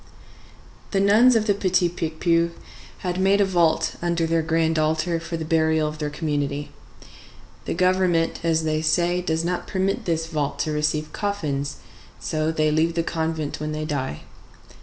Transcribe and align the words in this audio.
The 0.89 0.99
nuns 0.99 1.35
of 1.35 1.45
the 1.45 1.53
Petit 1.53 1.87
Picpus 1.87 2.49
had 3.05 3.19
made 3.21 3.39
a 3.39 3.45
vault 3.45 3.97
under 4.01 4.25
their 4.25 4.41
grand 4.41 4.79
altar 4.79 5.19
for 5.19 5.37
the 5.37 5.45
burial 5.45 5.87
of 5.87 5.99
their 5.99 6.09
community. 6.09 6.71
The 7.65 7.75
Government, 7.75 8.39
as 8.43 8.63
they 8.63 8.81
say, 8.81 9.21
does 9.21 9.45
not 9.45 9.67
permit 9.67 10.05
this 10.05 10.25
vault 10.25 10.57
to 10.61 10.71
receive 10.71 11.13
coffins 11.13 11.75
so 12.19 12.51
they 12.51 12.71
leave 12.71 12.95
the 12.95 13.03
convent 13.03 13.59
when 13.59 13.73
they 13.73 13.85
die. 13.85 14.21